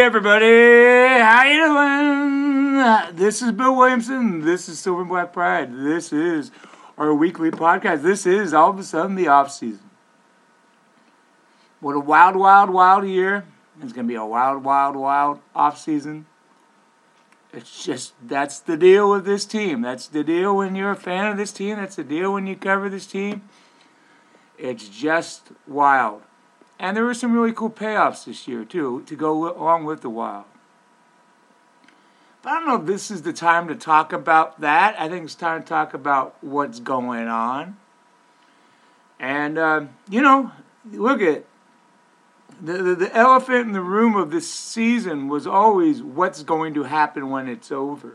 [0.00, 0.46] everybody,
[1.20, 3.16] how you doing?
[3.16, 4.40] This is Bill Williamson.
[4.40, 5.74] This is Silver and Black Pride.
[5.74, 6.50] This is
[6.96, 8.00] our weekly podcast.
[8.00, 9.90] This is all of a sudden the off season.
[11.80, 13.44] What a wild, wild, wild year!
[13.82, 16.24] It's gonna be a wild, wild, wild off season.
[17.52, 19.82] It's just that's the deal with this team.
[19.82, 21.76] That's the deal when you're a fan of this team.
[21.76, 23.42] That's the deal when you cover this team.
[24.56, 26.22] It's just wild.
[26.80, 30.08] And there were some really cool payoffs this year, too, to go along with the
[30.08, 30.46] Wild.
[32.42, 34.98] But I don't know if this is the time to talk about that.
[34.98, 37.76] I think it's time to talk about what's going on.
[39.18, 40.52] And, uh, you know,
[40.90, 41.44] look at
[42.62, 46.84] the, the, the elephant in the room of this season was always what's going to
[46.84, 48.14] happen when it's over.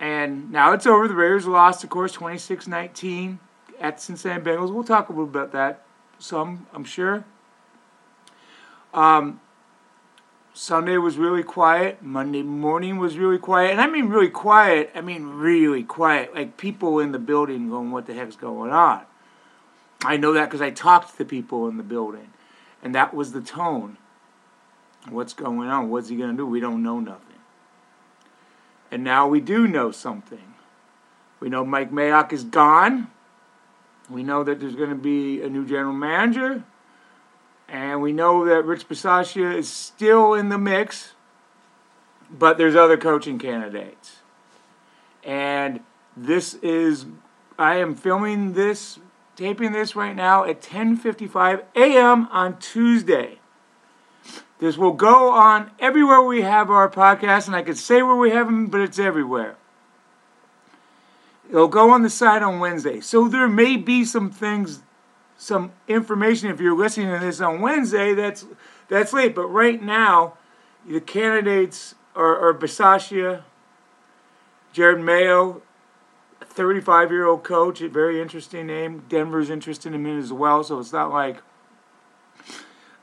[0.00, 1.06] And now it's over.
[1.06, 3.38] The Raiders lost, of course, 26 19
[3.80, 4.74] at Cincinnati Bengals.
[4.74, 5.84] We'll talk a little bit about that
[6.18, 7.24] some, I'm sure.
[8.92, 9.40] Um,
[10.54, 12.02] Sunday was really quiet.
[12.02, 13.70] Monday morning was really quiet.
[13.70, 16.34] And I mean really quiet, I mean really quiet.
[16.34, 19.02] Like people in the building going, what the heck's going on?
[20.04, 22.30] I know that because I talked to people in the building.
[22.82, 23.98] And that was the tone.
[25.08, 25.90] What's going on?
[25.90, 26.46] What's he going to do?
[26.46, 27.24] We don't know nothing.
[28.90, 30.54] And now we do know something.
[31.40, 33.10] We know Mike Mayock is gone.
[34.10, 36.64] We know that there's going to be a new general manager.
[37.68, 41.12] And we know that Rich Bisaccia is still in the mix,
[42.30, 44.16] but there's other coaching candidates.
[45.22, 45.80] And
[46.16, 47.04] this is,
[47.58, 48.98] I am filming this,
[49.36, 52.28] taping this right now at 10:55 a.m.
[52.30, 53.38] on Tuesday.
[54.58, 58.30] This will go on everywhere we have our podcast, and I could say where we
[58.30, 59.56] have them, but it's everywhere.
[61.48, 63.00] It'll go on the site on Wednesday.
[63.00, 64.82] So there may be some things,
[65.36, 68.44] some information if you're listening to this on Wednesday that's
[68.88, 69.34] that's late.
[69.34, 70.34] But right now,
[70.86, 73.42] the candidates are, are Bisaccia,
[74.74, 75.62] Jerod Mayo,
[76.44, 79.04] 35 year old coach, a very interesting name.
[79.08, 81.38] Denver's interested in him as well, so it's not like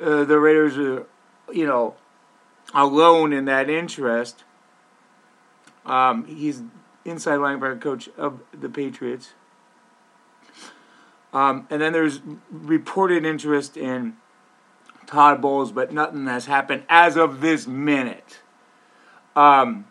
[0.00, 1.06] uh, the Raiders are,
[1.52, 1.94] you know,
[2.74, 4.44] alone in that interest.
[5.86, 6.62] Um, he's
[7.04, 9.34] inside linebacker coach of the Patriots.
[11.32, 12.20] Um, and then there's
[12.50, 14.16] reported interest in
[15.06, 18.40] Todd Bowles, but nothing has happened as of this minute.
[19.34, 19.86] Um,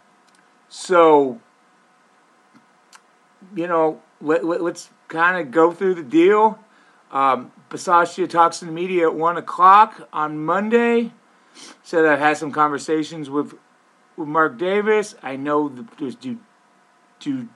[0.69, 1.41] so,
[3.55, 6.59] you know, let, let, us kind of go through the deal.
[7.11, 11.11] Um, talks to the media at 1 o'clock on Monday.
[11.83, 13.53] Said I've had some conversations with,
[14.15, 15.13] with Mark Davis.
[15.21, 15.69] I know
[15.99, 16.39] there's due
[17.23, 17.47] to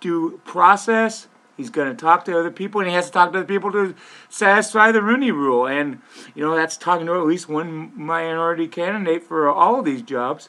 [0.00, 1.28] do process.
[1.56, 3.70] He's going to talk to other people, and he has to talk to other people
[3.72, 3.94] to
[4.28, 5.66] satisfy the Rooney Rule.
[5.66, 6.00] And
[6.34, 10.48] you know that's talking to at least one minority candidate for all of these jobs.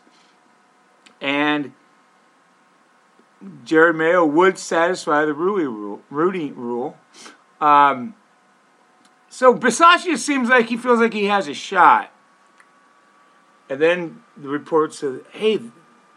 [1.21, 1.73] And
[3.63, 6.01] Jerod Mayo would satisfy the Rooney Rule.
[6.09, 6.97] Rooney Rule.
[7.61, 8.15] Um,
[9.29, 12.11] so Bisaccia seems like he feels like he has a shot.
[13.69, 15.59] And then the report says, "Hey,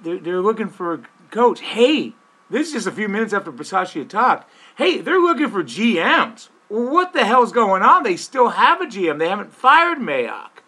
[0.00, 1.60] they're, they're looking for a coach.
[1.60, 2.14] Hey,
[2.50, 4.50] this is just a few minutes after Bisaccia talked.
[4.76, 6.48] Hey, they're looking for GMs.
[6.69, 8.03] What the hell's going on?
[8.03, 9.19] They still have a GM.
[9.19, 10.62] They haven't fired Mayock.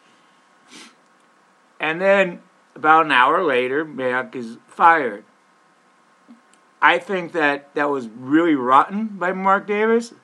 [1.78, 2.40] And then
[2.74, 5.24] about an hour later, Mayock is fired.
[6.82, 10.14] I think that that was really rotten by Mark Davis.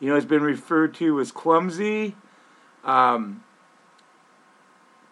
[0.00, 2.16] You know, it's been referred to as clumsy,
[2.84, 3.44] um,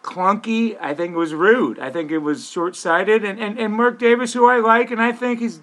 [0.03, 0.77] clunky.
[0.81, 1.79] I think it was rude.
[1.79, 3.23] I think it was short sighted.
[3.23, 5.61] And, and, and Mark Davis, who I like, and I think he's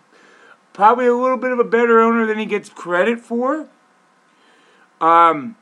[0.76, 3.66] probably a little bit of a better owner than he gets credit for.
[5.00, 5.56] Um,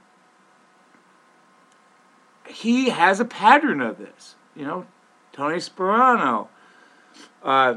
[2.48, 4.34] he has a pattern of this.
[4.56, 4.86] You know,
[5.32, 6.48] Tony Sparano
[7.44, 7.76] uh,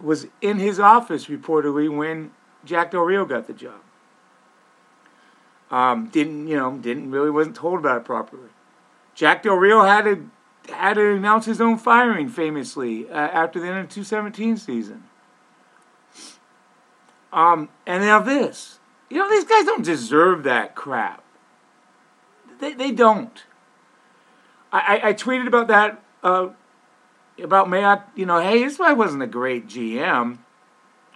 [0.00, 2.30] was in his office reportedly when
[2.64, 3.80] Jack Del Rio got the job.
[5.72, 6.78] Um, didn't you know?
[6.78, 8.48] Didn't really wasn't told about it properly.
[9.16, 10.30] Jack Del Rio had to
[10.72, 15.09] had to announce his own firing famously uh, after the end of the 2017 season.
[17.32, 18.78] Um, and now this.
[19.08, 21.22] You know, these guys don't deserve that crap.
[22.60, 23.42] They, they don't.
[24.72, 26.50] I, I, I tweeted about that, uh,
[27.42, 30.38] about Mayock, you know, hey, this guy wasn't a great GM,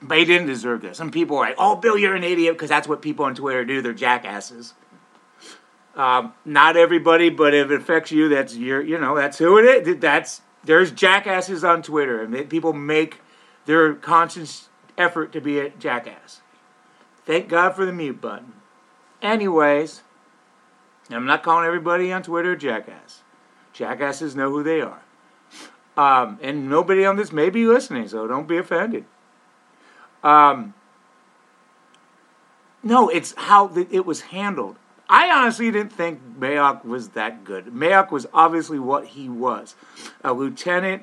[0.03, 0.97] but he didn't deserve this.
[0.97, 3.65] Some people are like, oh, Bill, you're an idiot, because that's what people on Twitter
[3.65, 3.83] do.
[3.83, 4.75] They're jackasses.
[5.95, 9.87] Um, not everybody, but if it affects you, that's your, you know, that's who it
[9.87, 9.99] is.
[9.99, 13.21] That's there's jackasses on Twitter, and people make
[13.67, 14.69] their conscience
[14.99, 16.41] effort to be a jackass.
[17.27, 18.53] Thank God for the mute button.
[19.23, 20.03] Anyways,
[21.11, 23.23] I'm not calling everybody on Twitter jackass.
[23.73, 25.03] Jackasses know who they are.
[25.97, 29.05] Um, and nobody on this may be listening, so don't be offended.
[30.23, 30.75] Um,
[32.83, 34.77] no, it's how the, it was handled.
[35.09, 37.67] I honestly didn't think Mayock was that good.
[37.67, 39.75] Mayock was obviously what he was
[40.23, 41.03] a lieutenant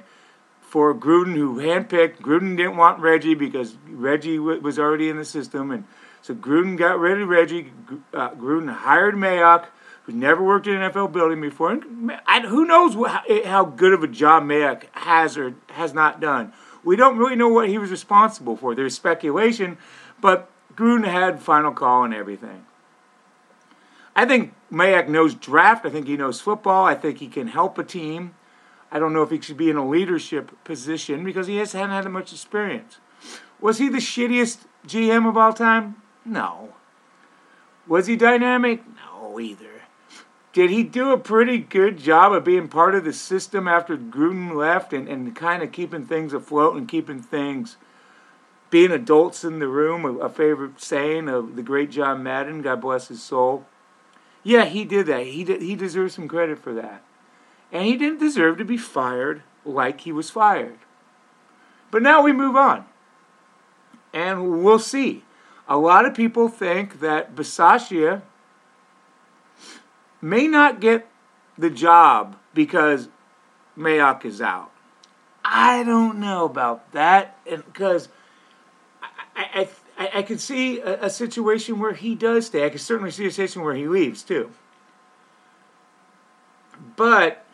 [0.71, 2.21] for Gruden, who handpicked.
[2.21, 5.69] Gruden didn't want Reggie because Reggie was already in the system.
[5.69, 5.83] And
[6.21, 7.73] so Gruden got rid of Reggie.
[8.13, 9.65] Uh, Gruden hired Mayock,
[10.03, 11.71] who never worked in an NFL building before.
[11.73, 16.53] And who knows what, how good of a job Mayock has or has not done.
[16.85, 18.73] We don't really know what he was responsible for.
[18.73, 19.77] There's speculation,
[20.21, 22.65] but Gruden had final call and everything.
[24.15, 25.85] I think Mayock knows draft.
[25.85, 26.85] I think he knows football.
[26.85, 28.35] I think he can help a team.
[28.91, 31.91] I don't know if he should be in a leadership position because he has, hadn't
[31.91, 32.97] had much experience.
[33.59, 35.95] Was he the shittiest GM of all time?
[36.25, 36.73] No.
[37.87, 38.83] Was he dynamic?
[39.05, 39.83] No, either.
[40.53, 44.53] Did he do a pretty good job of being part of the system after Gruden
[44.53, 47.77] left and, and kind of keeping things afloat and keeping things
[48.69, 52.81] being adults in the room, a, a favorite saying of the great John Madden, God
[52.81, 53.65] bless his soul.
[54.43, 55.27] Yeah, he did that.
[55.27, 57.03] He did, he deserves some credit for that.
[57.71, 60.79] And he didn't deserve to be fired like he was fired.
[61.89, 62.85] But now we move on.
[64.13, 65.23] And we'll see.
[65.67, 68.21] A lot of people think that Bisaccia
[70.21, 71.07] may not get
[71.57, 73.07] the job because
[73.77, 74.71] Mayock is out.
[75.43, 78.09] I don't know about that because
[79.35, 82.65] I, I, I could see a, a, situation where he does stay.
[82.65, 84.51] I could certainly see a situation where he leaves too.
[86.95, 87.45] But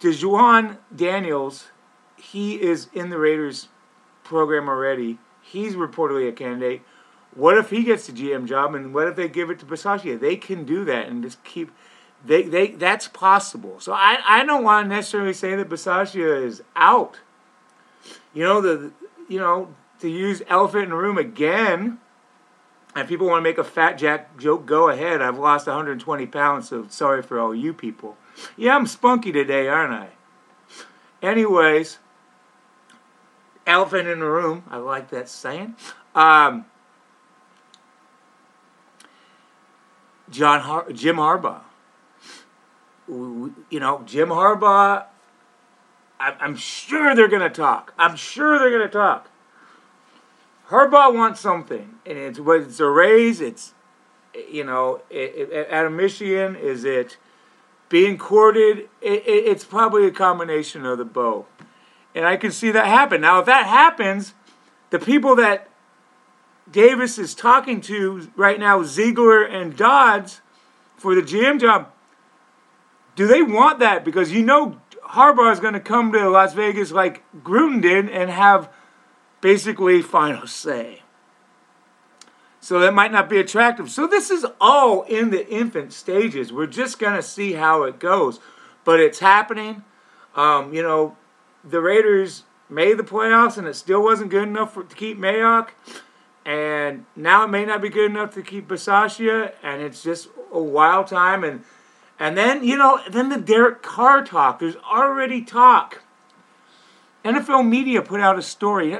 [0.00, 1.68] DeJuan Daniels,
[2.16, 3.68] he is in the Raiders
[4.24, 5.18] program already.
[5.42, 6.82] He's reportedly a candidate.
[7.34, 10.18] What if he gets the GM job, and what if they give it to Bisaccia?
[10.18, 11.70] They can do that and just keep.
[12.24, 13.78] They, they that's possible.
[13.78, 17.18] So I, I don't want to necessarily say that Bisaccia is out.
[18.34, 18.92] You know the
[19.28, 21.98] you know to use elephant in the room again.
[22.98, 25.22] And people want to make a fat jack joke, go ahead.
[25.22, 28.16] I've lost 120 pounds, so sorry for all you people.
[28.56, 30.08] Yeah, I'm spunky today, aren't I?
[31.22, 31.98] Anyways,
[33.68, 34.64] elephant in the room.
[34.68, 35.76] I like that saying.
[36.16, 36.66] Um,
[40.28, 41.60] John Har- Jim Harbaugh.
[43.06, 45.04] You know, Jim Harbaugh.
[46.18, 47.94] I'm sure they're going to talk.
[47.96, 49.30] I'm sure they're going to talk.
[50.70, 53.40] Harbaugh wants something, and it's what it's a raise.
[53.40, 53.74] It's
[54.50, 57.16] you know, it, it, out of Michigan, is it
[57.88, 58.88] being courted?
[59.00, 61.46] It, it's probably a combination of the both,
[62.14, 63.22] and I can see that happen.
[63.22, 64.34] Now, if that happens,
[64.90, 65.68] the people that
[66.70, 70.42] Davis is talking to right now, Ziegler and Dodds,
[70.98, 71.90] for the GM job,
[73.16, 74.04] do they want that?
[74.04, 78.28] Because you know Harbaugh is going to come to Las Vegas like Gruden did and
[78.28, 78.68] have
[79.40, 81.02] basically final say.
[82.60, 83.90] So that might not be attractive.
[83.90, 86.52] So this is all in the infant stages.
[86.52, 88.40] We're just going to see how it goes.
[88.84, 89.84] But it's happening.
[90.34, 91.16] Um, you know,
[91.64, 95.68] the Raiders made the playoffs and it still wasn't good enough for, to keep Mayock.
[96.44, 99.52] And now it may not be good enough to keep Bisaccia.
[99.62, 101.44] And it's just a wild time.
[101.44, 101.64] And
[102.20, 104.58] and then, you know, then the Derek Carr talk.
[104.58, 106.02] There's already talk.
[107.24, 108.96] NFL media put out a story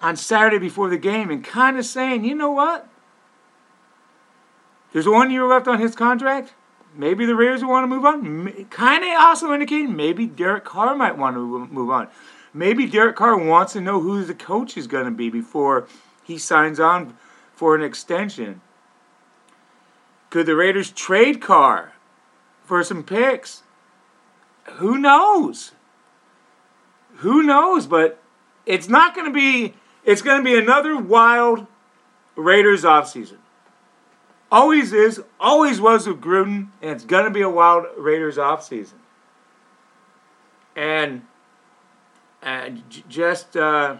[0.00, 2.88] on Saturday before the game and kind of saying, you know what?
[4.92, 6.54] There's one year left on his contract.
[6.94, 8.64] Maybe the Raiders want to move on.
[8.70, 12.08] Kind of also indicating maybe Derek Carr might want to move on.
[12.54, 15.86] Maybe Derek Carr wants to know who the coach is going to be before
[16.24, 17.16] he signs on
[17.54, 18.60] for an extension.
[20.30, 21.92] Could the Raiders trade Carr
[22.64, 23.62] for some picks?
[24.74, 25.72] Who knows?
[27.16, 27.86] Who knows?
[27.86, 28.20] But
[28.66, 29.74] it's not going to be
[30.04, 31.66] it's going to be another wild
[32.36, 33.38] Raiders offseason.
[34.50, 38.94] Always is, always was with Gruden, and it's going to be a wild Raiders offseason.
[40.74, 41.22] And,
[42.40, 43.98] and just uh,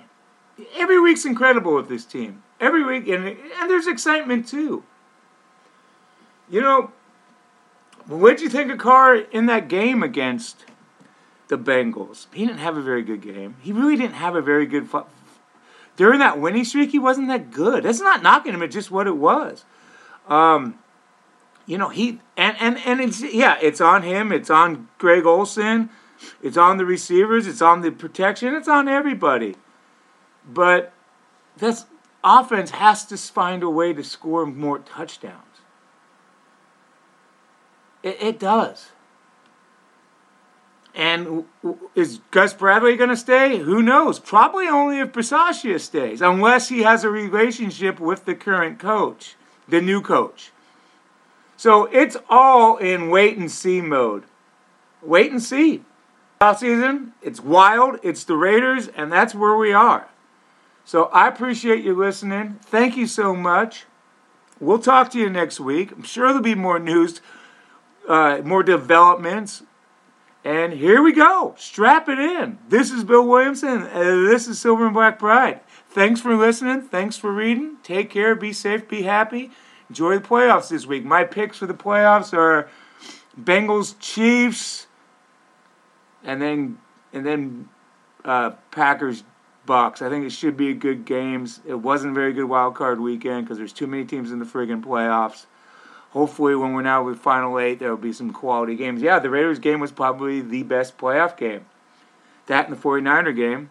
[0.76, 2.42] every week's incredible with this team.
[2.60, 4.84] Every week, and, and there's excitement too.
[6.50, 6.92] You know,
[8.06, 10.64] what did you think of Carr in that game against
[11.48, 12.26] the Bengals?
[12.32, 13.56] He didn't have a very good game.
[13.60, 14.88] He really didn't have a very good
[15.98, 17.82] during that winning streak, he wasn't that good.
[17.82, 19.64] That's not knocking him; it's just what it was.
[20.28, 20.78] Um,
[21.66, 24.32] you know, he and and and it's yeah, it's on him.
[24.32, 25.90] It's on Greg Olson.
[26.40, 27.48] It's on the receivers.
[27.48, 28.54] It's on the protection.
[28.54, 29.56] It's on everybody.
[30.48, 30.92] But
[31.56, 31.86] this
[32.22, 35.42] offense has to find a way to score more touchdowns.
[38.04, 38.92] It, it does.
[40.98, 41.44] And
[41.94, 43.58] is Gus Bradley going to stay?
[43.58, 44.18] Who knows?
[44.18, 49.36] Probably only if Bisaccia stays, unless he has a relationship with the current coach,
[49.68, 50.50] the new coach.
[51.56, 54.24] So it's all in wait and see mode.
[55.00, 55.84] Wait and see.
[56.40, 60.08] Off season, it's wild, it's the Raiders, and that's where we are.
[60.84, 62.58] So I appreciate you listening.
[62.62, 63.84] Thank you so much.
[64.58, 65.92] We'll talk to you next week.
[65.92, 67.20] I'm sure there'll be more news,
[68.08, 69.62] uh, more developments.
[70.48, 71.54] And here we go.
[71.58, 72.56] Strap it in.
[72.70, 73.82] This is Bill Williamson.
[73.82, 73.98] Uh,
[74.30, 75.60] this is Silver and Black Pride.
[75.90, 76.80] Thanks for listening.
[76.80, 77.76] Thanks for reading.
[77.82, 78.34] Take care.
[78.34, 78.88] Be safe.
[78.88, 79.50] Be happy.
[79.90, 81.04] Enjoy the playoffs this week.
[81.04, 82.70] My picks for the playoffs are
[83.38, 84.86] Bengals, Chiefs,
[86.24, 86.78] and then
[87.12, 87.68] and then
[88.24, 89.24] uh, Packers,
[89.66, 90.00] Bucs.
[90.00, 91.60] I think it should be a good games.
[91.66, 94.82] It wasn't very good wild card weekend because there's too many teams in the friggin'
[94.82, 95.44] playoffs.
[96.10, 99.02] Hopefully, when we're now with Final Eight, there will be some quality games.
[99.02, 101.66] Yeah, the Raiders game was probably the best playoff game.
[102.46, 103.70] That and the 49er game.